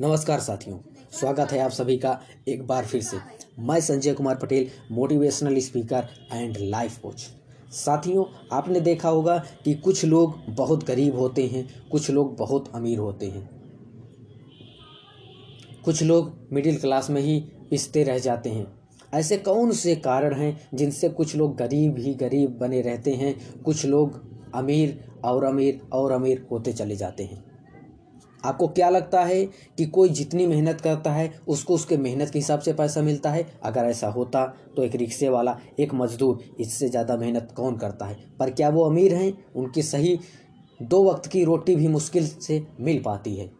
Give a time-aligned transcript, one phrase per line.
[0.00, 0.76] नमस्कार साथियों,
[1.12, 3.16] स्वागत है आप सभी का एक बार फिर से।
[3.58, 7.20] मैं Sanjay Kumar Patel motivational speaker and life coach
[7.72, 12.98] साथियों, आपने देखा होगा कि कुछ लोग बहुत गरीब होते हैं, कुछ लोग बहुत अमीर
[12.98, 13.48] होते हैं।
[15.84, 17.38] कुछ लोग मिडिल क्लास में ही
[17.70, 18.66] पिसते रह जाते हैं।
[19.14, 23.84] ऐसे कौन से कारण हैं जिनसे कुछ लोग गरीब ही गरीब बने रहते हैं, कुछ
[23.84, 24.20] लोग
[24.54, 27.51] अमीर और अमीर और अमीर होते चले जाते हैं?
[28.44, 29.44] आपको क्या लगता है
[29.78, 33.46] कि कोई जितनी मेहनत करता है, उसको उसके मेहनत के हिसाब से पैसा मिलता है?
[33.62, 34.44] अगर ऐसा होता
[34.76, 38.16] तो एक रिक्शे वाला, एक मजदूर, इससे ज़्यादा मेहनत कौन करता है?
[38.38, 39.32] पर क्या वो अमीर हैं?
[39.54, 40.18] उनकी सही
[40.82, 43.50] दो वक्त की रोटी भी मुश्किल से मिल पाती है।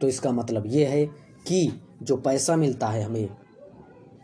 [0.00, 1.06] तो इसका मतलब ये है
[1.46, 3.28] कि जो पैसा मिलता है हमें,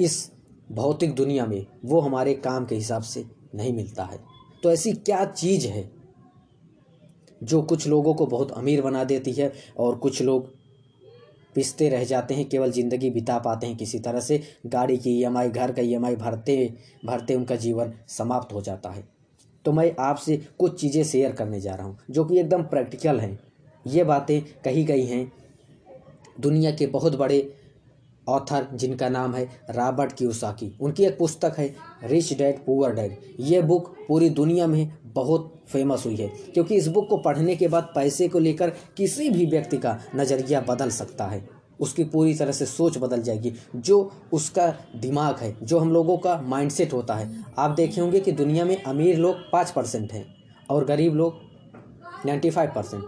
[0.01, 0.30] इस
[0.73, 4.18] भौतिक दुनिया में, वो हमारे काम के हिसाब से नहीं मिलता है।
[4.62, 5.99] तो ऐसी क्या चीज़ है
[7.42, 10.48] जो कुछ लोगों को बहुत अमीर बना देती है और कुछ लोग
[11.56, 15.48] पिसते रह जाते हैं, केवल ज़िंदगी बिता पाते हैं किसी तरह से। गाड़ी की ईएमआई
[15.48, 16.73] घर का ईएमआई भरते
[17.04, 19.04] भरते उनका जीवन समाप्त हो जाता है।
[19.65, 23.38] तो मैं आपसे कुछ चीज़ें शेयर करने जा रहा हूँ, जो कि एकदम प्रैक्टिकल हैं।
[23.84, 25.30] ये बातें कही गई हैं
[26.40, 27.52] दुनिया के बहुत बड़े
[28.26, 30.26] ऑथर जिनका नाम है रॉबर्ट की
[30.80, 36.04] उनकी एक पुस्तक है रिच डैड पुअर डैड ये बुक पूरी दुनिया में बहुत फ़ेमस
[36.06, 39.76] हुई है, क्योंकि इस बुक को पढ़ने के बाद पैसे को लेकर किसी भी व्यक्ति
[39.76, 41.48] का नज़रिया बदल सकता है।
[41.80, 46.40] उसकी पूरी तरह से सोच बदल जाएगी, जो उसका दिमाग है, जो हम लोगों का
[46.40, 50.24] माइंडसेट होता है। आप देखे होंगे कि दुनिया में अमीर लोग पाँच परसेंट हैं
[50.70, 51.40] और गरीब लोग
[52.26, 53.02] नाइन्टी फाइव परसेंट।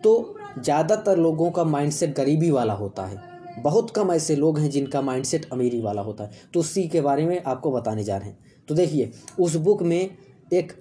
[0.00, 3.26] तो ज़्यादातर लोगों का माइंडसेट गरीबी वाला होता है।
[3.62, 7.26] बहुत कम ऐसे लोग हैं जिनका माइंडसेट अमीरी वाला होता है। तो उसी के बारे
[7.26, 10.10] में आपको बताने जा रहे हैं। तो देखिए, उस बुक में
[10.52, 10.72] एक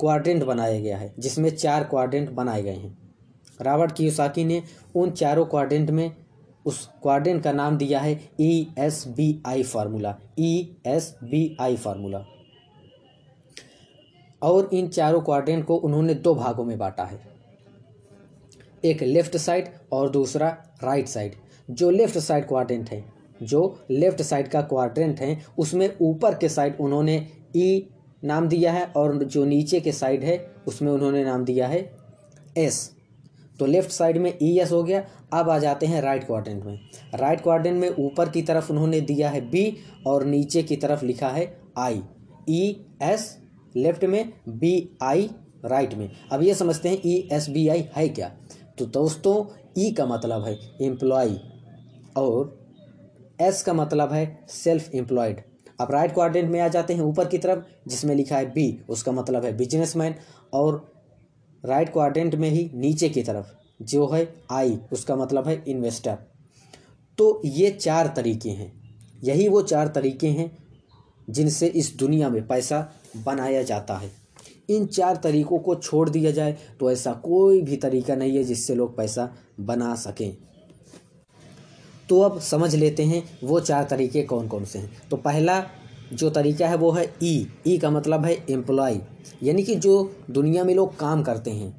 [0.00, 2.96] क्वाड्रेंट बनाया गया है, जिसमें चार क्वाड्रेंट बनाए गए हैं।
[3.62, 4.62] रॉबर्ट कियोसाकी ने
[4.94, 6.10] उन चारों क्वाड्रेंट में
[6.66, 11.76] उस क्वाड्रेंट का नाम दिया है E S B I formula E S B I
[11.76, 12.24] formula
[14.42, 17.20] और इन चारों क्वाड्रेंट को उन्होंने दो भागों में बांटा है,
[18.84, 20.48] एक लेफ़्ट साइड और दूसरा
[20.84, 21.34] राइट साइड
[21.68, 23.04] जो लेफ़्ट साइड क्वाड्रेंट है,
[23.42, 27.16] जो लेफ़्ट साइड का क्वाड्रेंट है, उसमें ऊपर के साइड उन्होंने
[27.56, 27.88] ई
[28.26, 31.90] नाम दिया है और जो नीचे के साइड है, उसमें उन्होंने नाम दिया है
[32.58, 32.90] एस
[33.58, 36.78] तो लेफ़्ट साइड में ई एस हो गया। अब आ जाते हैं राइट क्वाड्रेंट में।
[37.14, 39.76] राइट क्वाड्रेंट में ऊपर की तरफ़ उन्होंने दिया है बी
[40.06, 41.46] और नीचे की तरफ़ लिखा है
[41.78, 42.02] आई
[42.48, 42.62] ई
[43.02, 43.36] एस
[43.76, 45.30] लेफ़्ट में बी आई
[45.64, 48.30] राइट में। अब ये समझते हैं ई एस बी आई है क्या?
[48.78, 49.44] तो दोस्तों
[49.78, 51.34] ई का मतलब है एम्प्लॉय
[52.16, 52.56] और
[53.40, 55.40] एस का मतलब है सेल्फ एम्प्लॉयड
[55.78, 59.12] अब राइट क्वाड्रेंट में आ जाते हैं ऊपर की तरफ़, जिसमें लिखा है बी उसका
[59.12, 60.14] मतलब है बिजनेसमैन
[60.52, 60.84] और
[61.64, 63.46] राइट क्वाड्रेंट में ही नीचे की तरफ़,
[63.82, 66.18] जो है आई उसका मतलब है इन्वेस्टर
[67.18, 68.72] तो ये चार तरीके हैं।
[69.24, 70.50] यही वो चार तरीके हैं
[71.28, 72.80] जिनसे इस दुनिया में पैसा
[73.16, 74.10] बनाया जाता है।
[74.70, 78.74] इन चार तरीकों को छोड़ दिया जाए तो ऐसा कोई भी तरीका नहीं है जिससे
[78.74, 79.28] लोग पैसा
[79.60, 80.36] बना सकें।
[82.08, 85.62] तो अब समझ लेते हैं वो चार तरीके कौन कौन से हैं। तो पहला
[86.12, 89.00] जो तरीका है वो है ई। ई का मतलब है एम्प्लॉय
[89.42, 91.74] यानी कि जो दुनिया में लोग काम करते हैं,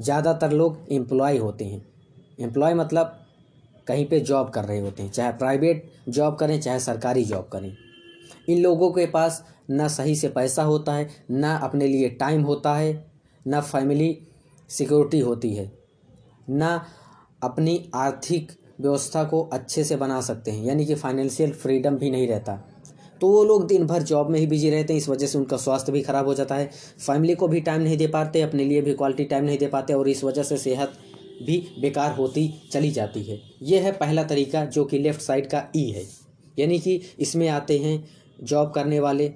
[0.00, 1.84] ज़्यादातर लोग एम्प्लॉय होते हैं।
[2.40, 3.14] एम्प्लॉय मतलब
[3.86, 7.76] कहीं पे जॉब कर रहे होते हैं, चाहे प्राइवेट जॉब करें, चाहे सरकारी जॉब करें।
[8.48, 12.74] इन लोगों के पास ना सही से पैसा होता है, ना अपने लिए टाइम होता
[12.74, 13.04] है,
[13.46, 14.18] ना फैमिली
[14.70, 15.72] सिक्योरिटी होती है,
[16.50, 16.84] ना
[17.42, 22.28] अपनी आर्थिक व्यवस्था को अच्छे से बना सकते हैं, यानी कि फाइनेंशियल फ्रीडम भी नहीं
[22.28, 22.64] रहता।
[23.20, 25.56] तो वो लोग दिन भर जॉब में ही बिज़ी रहते हैं, इस वजह से उनका
[25.56, 28.82] स्वास्थ्य भी खराब हो जाता है। फैमिली को भी टाइम नहीं दे पाते, अपने लिए
[28.82, 30.92] भी क्वालिटी टाइम नहीं दे पाते, और इस वजह से सेहत
[31.42, 35.64] भी बेकार होती चली जाती है। ये है पहला तरीका, जो कि लेफ़्ट साइड का
[35.76, 36.06] ई है।
[36.58, 38.08] यानी कि इसमें आते हैं
[38.42, 39.28] जॉब करने वाले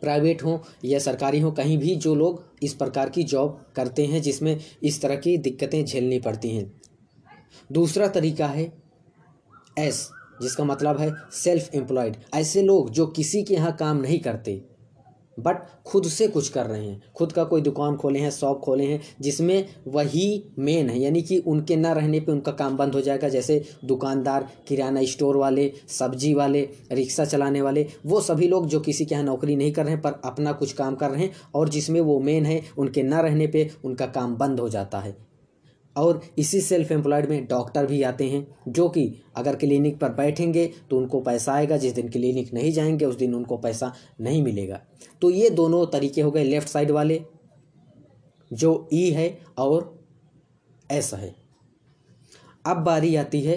[0.00, 4.22] प्राइवेट हों या सरकारी हों, कहीं भी जो लोग इस प्रकार की जॉब करते हैं,
[4.22, 6.72] जिसमें इस तरह की दिक्कतें झेलनी पड़ती हैं।
[7.72, 8.72] दूसरा तरीका है
[9.78, 10.10] एस
[10.42, 14.64] जिसका मतलब है सेल्फ एम्प्लॉयड ऐसे लोग जो किसी के यहाँ काम नहीं करते
[15.38, 15.56] बट
[15.86, 19.00] खुद से कुछ कर रहे हैं। खुद का कोई दुकान खोले हैं शॉप खोले हैं,
[19.20, 23.28] जिसमें वही मेन है। यानी कि उनके ना रहने पे उनका काम बंद हो जाएगा।
[23.28, 29.04] जैसे दुकानदार, किराना स्टोर वाले, सब्ज़ी वाले, रिक्शा चलाने वाले, वो सभी लोग जो किसी
[29.04, 31.68] के यहाँ नौकरी नहीं कर रहे हैं, पर अपना कुछ काम कर रहे हैं, और
[31.68, 35.27] जिसमें वो मेन है, उनके ना रहने पर उनका काम बंद हो जाता है।
[35.98, 40.66] और इसी सेल्फ एम्प्लॉयड में डॉक्टर भी आते हैं, जो कि अगर क्लिनिक पर बैठेंगे
[40.90, 44.80] तो उनको पैसा आएगा, जिस दिन क्लिनिक नहीं जाएँगे उस दिन उनको पैसा नहीं मिलेगा।
[45.22, 47.22] तो ये दोनों तरीके हो गए लेफ़्ट साइड वाले,
[48.50, 49.96] जो ई है और
[50.90, 51.34] एस है।
[52.66, 53.56] अब बारी आती है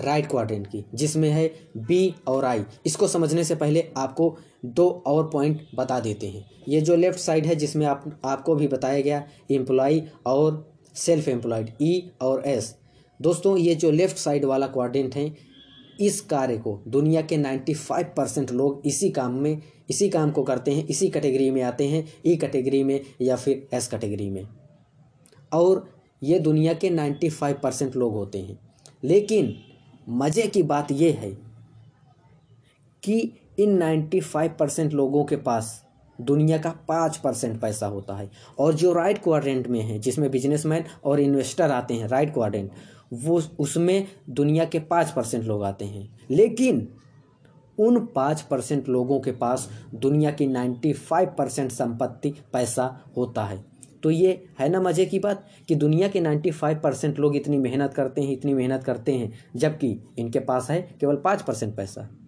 [0.00, 1.46] राइट क्वाड्रेंट की, जिसमें है
[1.78, 6.80] बी और आई इसको समझने से पहले आपको दो और पॉइंट बता देते हैं। ये
[6.80, 10.68] जो लेफ़्ट साइड है, जिसमें आप, आपको भी बताया गया एम्प्लॉय और
[11.00, 12.76] सेल्फ एम्प्लॉयड ई और एस
[13.22, 15.36] दोस्तों, ये जो लेफ़्ट साइड वाला क्वाड्रेंट है,
[16.00, 20.70] इस कार्य को दुनिया के 95 परसेंट लोग इसी काम में, इसी काम को करते
[20.70, 24.48] हैं, इसी कैटेगरी में आते हैं ई कैटेगरी में या फिर एस कैटेगरी में।
[25.52, 28.60] और ये दुनिया के 95 परसेंट लोग होते हैं।
[29.04, 29.54] लेकिन
[30.08, 31.38] मज़े की बात यह है
[33.02, 35.89] कि इन 95 परसेंट लोगों के पास
[36.20, 40.84] दुनिया का पाँच परसेंट पैसा होता है। और जो राइट क्वाड्रेंट में है, जिसमें बिजनेसमैन
[41.04, 42.70] और इन्वेस्टर आते हैं, राइट क्वाड्रेंट,
[43.12, 46.88] वो उसमें दुनिया के पाँच परसेंट लोग आते हैं। लेकिन
[47.78, 53.64] उन पाँच परसेंट लोगों के पास दुनिया की नाइन्टी फाइव परसेंट संपत्ति पैसा होता है।
[54.02, 57.58] तो ये है ना मज़े की बात कि दुनिया के नाइन्टी फाइव परसेंट लोग इतनी
[57.58, 62.19] मेहनत करते हैं, इतनी मेहनत करते हैं, जबकि इनके पास है केवल पाँच परसेंट पैसा।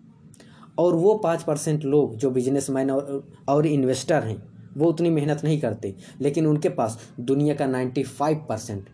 [0.82, 4.42] और वो पाँच परसेंट लोग जो बिजनेसमैन और और इन्वेस्टर हैं,
[4.76, 8.88] वो उतनी मेहनत नहीं करते, लेकिन उनके पास दुनिया का नाइन्टी फाइव परसेंट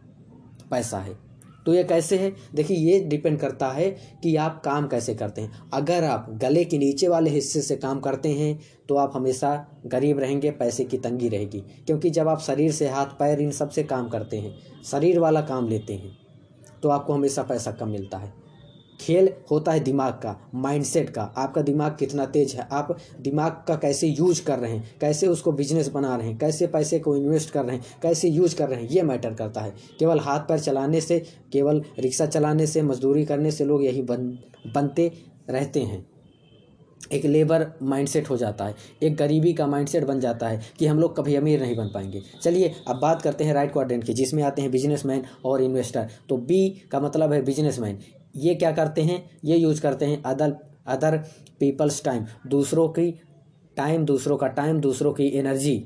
[0.71, 1.17] पैसा है।
[1.67, 2.33] तो ये कैसे है?
[2.55, 3.91] देखिए, ये डिपेंड करता है
[4.23, 8.01] कि आप काम कैसे करते हैं। अगर आप गले के नीचे वाले हिस्से से काम
[8.01, 8.59] करते हैं
[8.89, 13.07] तो आप हमेशा गरीब रहेंगे, पैसे की तंगी रहेगी, क्योंकि जब आप शरीर से हाथ,
[13.19, 14.55] पैर इन सबसे काम करते हैं,
[14.85, 16.17] शरीर वाला काम लेते हैं
[16.83, 18.33] तो आपको हमेशा पैसा कम मिलता है।
[19.01, 23.77] खेल होता है दिमाग का माइंडसेट का। आपका दिमाग कितना तेज है, आप दिमाग का
[23.77, 27.51] कैसे यूज़ कर रहे हैं, कैसे उसको बिज़नेस बना रहे हैं, कैसे पैसे को इन्वेस्ट
[27.51, 30.59] कर रहे हैं, कैसे यूज़ कर रहे हैं, ये मैटर करता है। केवल हाथ पैर
[30.59, 31.19] चलाने से,
[31.53, 34.39] केवल रिक्शा चलाने से, मजदूरी करने से लोग यही बन,
[34.75, 35.13] बनते
[35.51, 36.07] रहते हैं।
[37.13, 40.99] एक लेबर माइंडसेट हो जाता है, एक गरीबी का माइंडसेट बन जाता है कि हम
[40.99, 44.43] लोग कभी अमीर नहीं बन पाएँगे। चलिए, अब बात करते हैं राइट क्वाड्रेंट की, जिसमें
[44.43, 47.99] आते हैं बिजनेसमैन और इन्वेस्टर तो बी का मतलब है बिजनेसमैन
[48.39, 49.23] ये क्या करते हैं?
[49.45, 50.57] ये यूज़ करते हैं अदर
[50.87, 51.17] अदर
[51.61, 53.11] पीपल्स टाइम दूसरों की
[53.77, 55.85] टाइम दूसरों का टाइम दूसरों की एनर्जी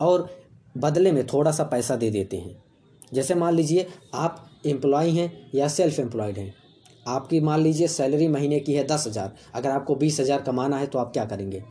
[0.00, 0.28] और
[0.74, 2.56] बदले में थोड़ा सा पैसा दे देते हैं.
[3.12, 6.54] जैसे मान लीजिए, आप एम्प्लॉय हैं या सेल्फ एम्प्लॉयड हैं.
[7.06, 9.32] आपकी मान लीजिए सैलरी महीने की है दस हज़ार.
[9.54, 11.62] अगर आपको बीस हज़ार कमाना है तो आप क्या करेंगे?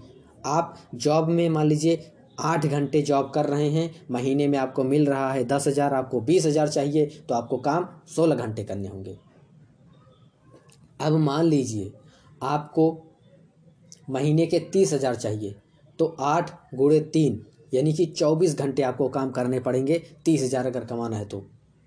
[0.46, 5.06] आप जॉब में मान लीजिए आठ घंटे जॉब कर रहे हैं, महीने में आपको मिल
[5.06, 9.18] रहा है दस हज़ार, आपको बीस हज़ार चाहिए तो आपको काम सोलह घंटे करने होंगे.
[11.00, 11.92] अब मान लीजिए
[12.44, 12.86] आपको
[14.09, 15.56] महीने के तीस हज़ार चाहिए
[16.00, 17.42] तो आठ गुड़े तीन,
[17.74, 21.45] यानी कि चौबीस घंटे आपको काम करने पड़ेंगे तीस हज़ार अगर कमाना है तो।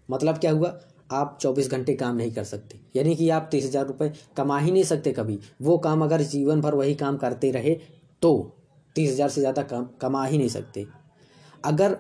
[0.08, 0.78] मतलब क्या हुआ?
[1.10, 4.70] आप चौबीस घंटे काम नहीं कर सकते। यानी कि आप तीस हज़ार रुपये कमा ही
[4.70, 7.74] नहीं सकते कभी। वो काम अगर जीवन भर वही काम करते रहे
[8.22, 8.32] तो
[8.96, 10.86] तीस हज़ार से ज़्यादा कम कमा ही नहीं सकते।
[11.64, 11.94] अगर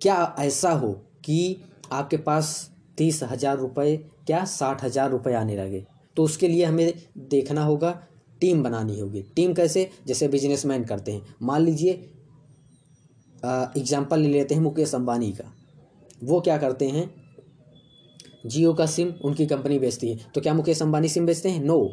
[0.00, 0.92] क्या ऐसा हो
[1.24, 1.56] कि
[1.92, 3.96] आपके पास तीस हज़ार रुपये
[4.26, 5.84] क्या साठ हज़ार रुपये आने लगे?
[6.16, 6.92] तो उसके लिए हमें
[7.30, 7.90] देखना होगा,
[8.40, 9.88] टीम बनानी होगी। टीम कैसे?
[10.06, 11.92] जैसे बिजनेसमैन करते हैं। मान लीजिए
[13.42, 15.52] एग्ज़ाम्पल ले लेते हैं मुकेश अंबानी का।
[16.24, 17.10] वो क्या करते हैं?
[18.46, 21.62] जियो का सिम उनकी कंपनी बेचती है। तो क्या मुकेश अंबानी सिम बेचते हैं?
[21.62, 21.90] नो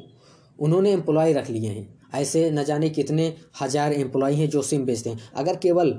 [0.60, 5.10] उन्होंने एम्प्लॉय रख लिए हैं। ऐसे न जाने कितने हज़ार एम्प्लॉय हैं जो सिम बेचते
[5.10, 5.98] हैं। अगर केवल,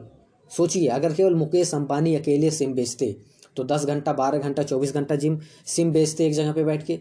[0.51, 3.17] सोचिए, अगर केवल मुकेश अंबानी अकेले सिम बेचते
[3.57, 6.99] तो दस घंटा, बारह घंटा, चौबीस घंटा जिम, सिम बेचते एक जगह पे बैठ के।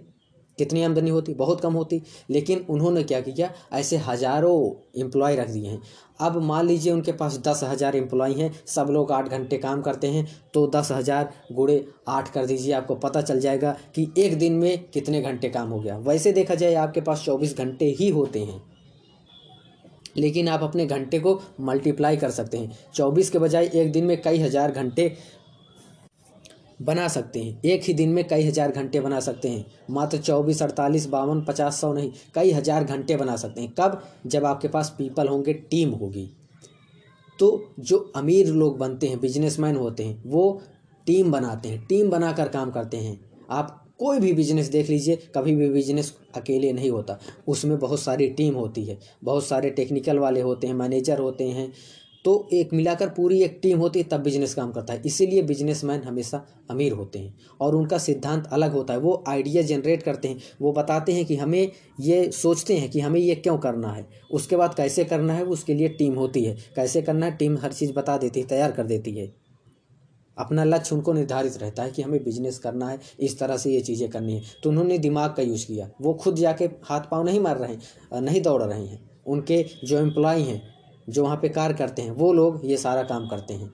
[0.64, 1.34] कितनी आमदनी होती?
[1.36, 3.52] बहुत कम होती। लेकिन उन्होंने क्या किया?
[3.74, 5.82] ऐसे हज़ारों एम्प्लॉय रख दिए हैं।
[6.20, 10.08] अब मान लीजिए उनके पास दस हज़ार एम्प्लॉय हैं, सब लोग आठ घंटे काम करते
[10.08, 14.54] हैं तो दस हज़ार गुड़े आठ कर दीजिए, आपको पता चल जाएगा कि एक दिन
[14.54, 18.40] में कितने घंटे काम हो गया। वैसे देखा जाए, आपके पास चौबीस घंटे ही होते
[18.40, 18.62] हैं।
[20.18, 24.22] लेकिन आप अपने घंटे को मल्टीप्लाई कर सकते हैं। चौबीस के बजाय एक दिन में
[24.22, 25.14] कई हज़ार घंटे
[26.82, 30.62] बना सकते हैं। एक ही दिन में कई हज़ार घंटे बना सकते हैं। मात्र चौबीस,
[30.64, 34.02] अड़तालीस, बावन, पचास सौ नहीं, कई हज़ार घंटे बना सकते हैं। कब?
[34.28, 36.30] जब आपके पास पीपल होंगे, टीम होगी।
[37.40, 40.62] तो जो अमीर लोग बनते हैं, बिजनेसमैन होते हैं, वो
[41.08, 43.20] टीम बनाते हैं। टीम बनाकर काम करते हैं।
[43.50, 48.28] आप कोई भी बिज़नेस देख लीजिए, कभी भी बिज़नेस अकेले नहीं होता। उसमें बहुत सारी
[48.28, 51.72] टीम होती है। बहुत सारे टेक्निकल वाले होते हैं, मैनेजर होते हैं
[52.26, 56.02] तो एक मिलाकर पूरी एक टीम होती है, तब बिज़नेस काम करता है। इसीलिए बिजनेसमैन
[56.02, 60.38] हमेशा अमीर होते हैं और उनका सिद्धांत अलग होता है। वो आइडिया जनरेट करते हैं,
[60.62, 64.56] वो बताते हैं कि हमें ये सोचते हैं कि हमें ये क्यों करना है। उसके
[64.56, 67.94] बाद कैसे करना है उसके लिए टीम होती है। कैसे करना है, टीम हर चीज़
[67.94, 69.34] बता देती है, तैयार कर देती है।
[70.38, 73.82] अपना लक्ष्य उनको निर्धारित रहता है कि हमें बिज़नेस करना है, इस तरह से ये
[73.82, 77.40] चीज़ें करनी है। तो उन्होंने दिमाग का यूज़ किया। वो खुद जाके हाथ पाँव नहीं
[77.40, 80.71] मार रहे हैं, नहीं दौड़ रहे हैं। उनके जो एम्प्लॉय हैं
[81.12, 83.72] जो वहाँ पे कार्य करते हैं, वो लोग ये सारा काम करते हैं।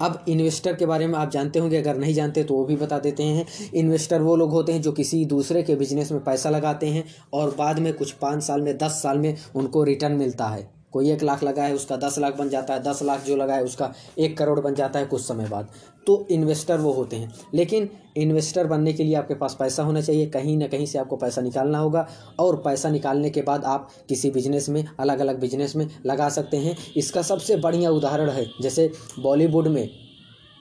[0.00, 2.98] अब इन्वेस्टर के बारे में आप जानते होंगे, अगर नहीं जानते तो वो भी बता
[2.98, 6.86] देते हैं। इन्वेस्टर वो लोग होते हैं जो किसी दूसरे के बिज़नेस में पैसा लगाते
[6.86, 10.77] हैं और बाद में कुछ पाँच साल में, दस साल में उनको रिटर्न मिलता है।
[10.92, 13.64] कोई एक लाख लगाए उसका दस लाख बन जाता है, दस लाख जो लगा है,
[13.64, 15.68] उसका एक करोड़ बन जाता है कुछ समय बाद।
[16.06, 20.26] तो इन्वेस्टर वो होते हैं। लेकिन इन्वेस्टर बनने के लिए आपके पास पैसा होना चाहिए।
[20.26, 24.30] कहीं ना कहीं से आपको पैसा निकालना होगा और पैसा निकालने के बाद आप किसी
[24.30, 28.92] बिज़नेस में अलग अलग बिज़नेस में लगा सकते हैं। इसका सबसे बढ़िया उदाहरण है, जैसे
[29.18, 29.90] बॉलीवुड में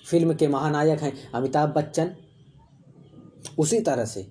[0.09, 2.11] फ़िल्म के महानायक हैं अमिताभ बच्चन।
[3.59, 4.27] उसी तरह से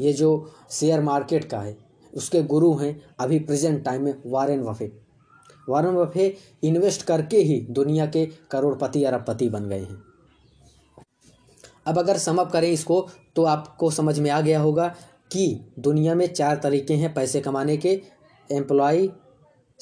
[0.00, 1.83] ये जो शेयर मार्केट का है
[2.14, 4.92] उसके गुरु हैं अभी प्रेजेंट टाइम में Warren Buffett
[5.68, 10.02] Warren Buffett invest करके ही दुनिया के करोड़पति अरबपति बन गए हैं।
[11.86, 14.88] अब अगर समअप करें इसको तो आपको समझ में आ गया होगा
[15.32, 18.00] कि दुनिया में चार तरीके हैं पैसे कमाने के
[18.50, 19.08] एम्प्लॉय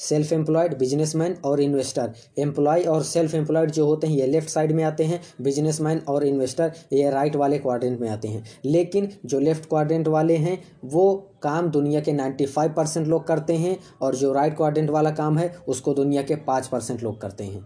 [0.03, 4.71] सेल्फ एम्प्लॉयड बिजनेसमैन और इन्वेस्टर एम्प्लॉय और सेल्फ एम्प्लॉयड जो होते हैं, ये लेफ़्ट साइड
[4.71, 9.39] में आते हैं बिजनेसमैन और इन्वेस्टर ये राइट वाले क्वाड्रेंट में आते हैं। लेकिन जो
[9.39, 14.15] लेफ़्ट क्वाड्रेंट वाले हैं, वो काम दुनिया के नाइन्टी फाइव परसेंट लोग करते हैं और
[14.15, 17.65] जो राइट क्वाड्रेंट वाला काम है, उसको दुनिया के पाँच परसेंट लोग करते हैं।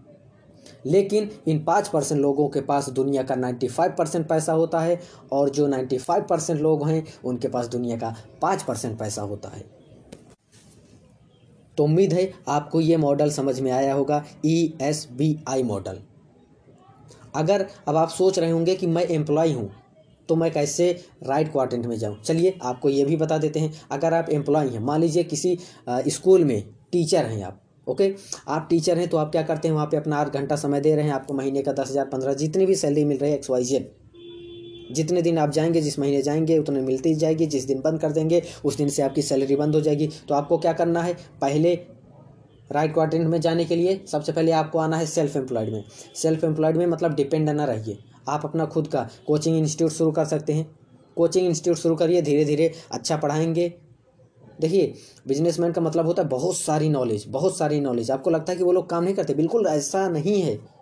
[0.85, 4.99] लेकिन इन पाँच परसेंट लोगों के पास दुनिया का नाइन्टी फाइव परसेंट पैसा होता है
[5.31, 9.49] और जो नाइन्टी फाइव परसेंट लोग हैं, उनके पास दुनिया का पाँच परसेंट पैसा होता
[9.49, 9.76] है।
[11.77, 15.99] तो उम्मीद है आपको ये मॉडल समझ में आया होगा E S B I model.
[17.35, 19.69] अगर अब आप सोच रहे होंगे कि मैं एम्प्लॉय हूँ
[20.29, 20.89] तो मैं कैसे
[21.23, 22.19] राइट क्वार्टेंट में जाऊँ?
[22.21, 25.57] चलिए आपको ये भी बता देते हैं। अगर आप एम्प्लॉय हैं, मान लीजिए किसी
[25.89, 28.13] स्कूल में टीचर हैं आप, ओके?
[28.47, 29.75] आप टीचर हैं तो आप क्या करते हैं?
[29.75, 32.33] वहाँ पे अपना आठ घंटा समय दे रहे हैं, आपको महीने का दस हज़ार, पंद्रह,
[32.33, 33.91] जितनी भी सैलरी मिल रही है, एक्स, वाई, जेड।
[34.91, 38.41] जितने दिन आप जाएँगे, जिस महीने जाएँगे, उतने मिलती जाएगी, जिस दिन बंद कर देंगे,
[38.65, 41.13] उस दिन से आपकी सैलरी बंद हो जाएगी। तो आपको क्या करना है?
[41.41, 41.79] पहले
[42.71, 45.83] राइट क्वार्टेंट में जाने के लिए सबसे पहले आपको आना है सेल्फ एम्प्लॉयड में।
[46.15, 47.97] सेल्फ एम्प्लॉयड में मतलब डिपेंड ना रहिए।
[48.29, 50.75] आप अपना खुद का कोचिंग इंस्टीट्यूट शुरू कर सकते हैं।
[51.17, 53.73] कोचिंग इंस्टीट्यूट शुरू करिए धीरे धीरे अच्छा पढ़ाएँगे।
[54.61, 54.93] देखिए
[55.27, 58.63] बिजनेसमैन का मतलब होता है बहुत सारी नॉलेज बहुत सारी नॉलेज आपको लगता है कि
[58.63, 59.33] वो लोग काम नहीं करते?
[59.33, 60.76] बिल्कुल ऐसा नहीं है।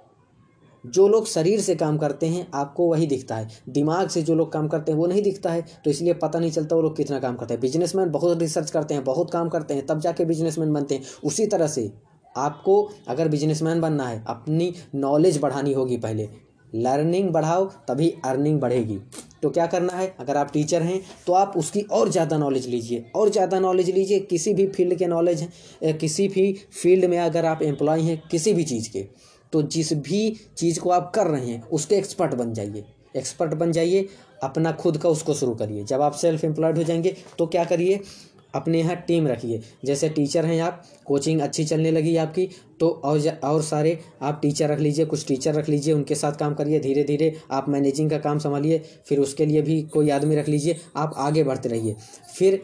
[0.86, 4.52] जो लोग शरीर से काम करते हैं, आपको वही दिखता है। दिमाग से जो लोग
[4.54, 7.20] काम करते हैं, वो नहीं दिखता है। तो इसलिए पता नहीं चलता वो लोग कितना
[7.20, 10.74] काम करते हैं। बिजनेसमैन बहुत रिसर्च करते हैं, बहुत काम करते हैं, तब जाके बिजनेसमैन
[10.74, 11.92] बनते हैं। उसी तरह से
[12.36, 16.28] आपको अगर बिजनेसमैन बनना है, अपनी नॉलेज बढ़ानी होगी पहले।
[16.74, 18.98] लर्निंग बढ़ाओ, तभी अर्निंग बढ़ेगी।
[19.44, 20.08] तो क्या करना है?
[20.20, 24.20] अगर आप टीचर हैं तो आप उसकी और ज़्यादा नॉलेज लीजिए। और ज़्यादा नॉलेज लीजिए,
[24.22, 28.54] किसी भी फ़ील्ड के नॉलेज हैं किसी भी फ़ील्ड में अगर आप एम्प्लॉय हैं, किसी
[28.54, 29.08] भी चीज़ के।
[29.56, 30.22] तो जिस भी
[30.58, 32.84] चीज़ को आप कर रहे हैं, उसके एक्सपर्ट बन जाइए।
[33.16, 34.08] एक्सपर्ट बन जाइए,
[34.44, 38.00] अपना खुद का उसको शुरू करिए। जब आप सेल्फ एम्प्लॉयड हो जाएँगे तो क्या करिए?
[38.56, 42.48] अपने यहाँ टीम रखिए। जैसे टीचर हैं आप कोचिंग अच्छी चलने लगी आपकी
[42.80, 46.54] तो और और सारे आप टीचर रख लीजिए, कुछ टीचर रख लीजिए, उनके साथ काम
[46.54, 50.50] करिए धीरे धीरे आप मैनेजिंग का काम संभालिए, फिर उसके लिए भी कोई आदमी रख
[50.50, 51.96] लीजिए, आप आगे बढ़ते रहिए।
[52.38, 52.62] फिर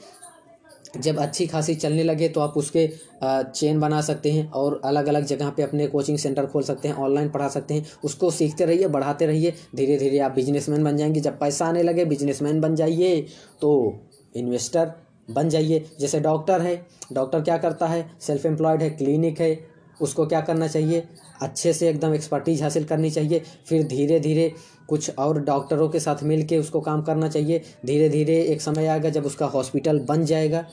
[0.98, 2.89] जब अच्छी खासी चलने लगे तो आप उसके
[3.24, 6.95] चेन बना सकते हैं और अलग अलग जगह पे अपने कोचिंग सेंटर खोल सकते हैं,
[6.95, 11.19] ऑनलाइन पढ़ा सकते हैं। उसको सीखते रहिए, बढ़ाते रहिए। धीरे धीरे आप बिजनेसमैन बन जाएँगे।
[11.19, 13.25] जब पैसा आने लगे, बिजनेसमैन बन जाइए।
[13.62, 14.00] तो
[14.36, 14.91] इन्वेस्टर
[15.31, 18.12] बन जाइए। जैसे डॉक्टर है, डॉक्टर क्या करता है?
[18.21, 19.60] सेल्फ एम्प्लॉयड है, क्लिनिक है।
[20.01, 21.03] उसको क्या करना चाहिए?
[21.41, 24.53] अच्छे से एकदम एक्सपर्टीज हासिल करनी चाहिए। फिर धीरे धीरे
[24.91, 29.10] कुछ और डॉक्टरों के साथ मिल उसको काम करना चाहिए। धीरे धीरे एक समय आएगा
[29.10, 30.65] जब उसका हॉस्पिटल बन जाएगा।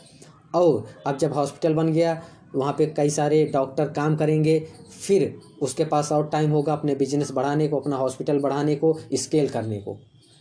[0.54, 2.22] और अब जब हॉस्पिटल बन गया,
[2.54, 4.58] वहाँ पे कई सारे डॉक्टर काम करेंगे।
[5.00, 9.48] फिर उसके पास और टाइम होगा अपने बिज़नेस बढ़ाने को, अपना हॉस्पिटल बढ़ाने को, स्केल
[9.48, 9.96] करने को।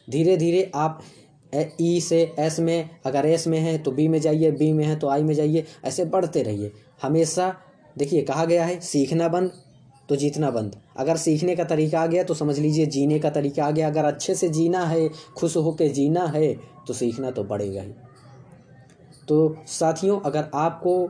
[0.07, 1.01] धीरे धीरे आप
[1.81, 4.95] ई से एस में, अगर एस में है तो बी में जाइए, बी में है
[4.95, 7.53] तो आई में जाइए, ऐसे बढ़ते रहिए। हमेशा,
[7.97, 9.51] देखिए कहा गया है, सीखना बंद
[10.09, 13.65] तो जीतना बंद। अगर सीखने का तरीका आ गया तो समझ लीजिए जीने का तरीका
[13.65, 16.53] आ गया। अगर अच्छे से जीना है, खुश होकर जीना है
[16.87, 17.93] तो सीखना तो पड़ेगा ही।
[19.27, 21.09] तो साथियों, अगर आपको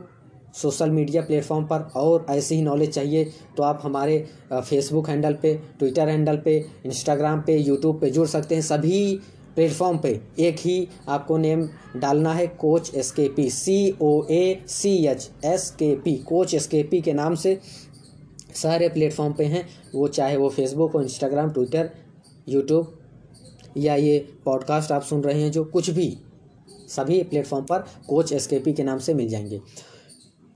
[0.54, 3.24] सोशल मीडिया प्लेटफॉर्म पर और ऐसी ही नॉलेज चाहिए
[3.56, 4.18] तो आप हमारे
[4.52, 9.20] फेसबुक हैंडल पे ट्विटर हैंडल पे इंस्टाग्राम पे यूट्यूब पे जुड़ सकते हैं। सभी
[9.56, 14.58] प्लेटफॉर्म पे एक ही आपको नेम डालना है coach S K P C O A
[14.68, 17.58] C H S K P coach S K P के नाम से।
[18.62, 21.90] सारे प्लेटफॉर्म पे हैं। वो चाहे वो फेसबुक हो इंस्टाग्राम ट्विटर
[22.48, 22.98] यूट्यूब
[23.76, 26.18] या ये पॉडकास्ट आप सुन रहे हैं, जो कुछ भी,
[26.88, 29.60] सभी प्लेटफॉर्म पर कोच एस के नाम से मिल जाएँगे।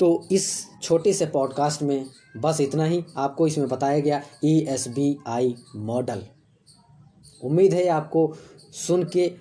[0.00, 2.06] तो इस छोटे से पॉडकास्ट में
[2.36, 6.22] बस इतना ही। आपको इसमें बताया गया E S B I model
[7.44, 8.34] उम्मीद है आपको
[8.72, 9.32] सुन के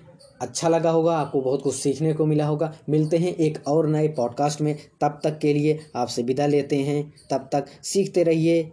[0.42, 4.08] अच्छा लगा होगा, आपको बहुत कुछ सीखने को मिला होगा। मिलते हैं एक और नए
[4.08, 8.72] पॉडकास्ट में। तब तक के लिए आपसे विदा लेते हैं। तब तक सीखते रहिए,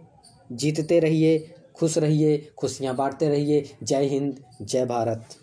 [0.52, 5.36] जीतते रहिए, खुश रहिए, खुशियाँ बाँटते रहिए। जय हिंद, जय भारत।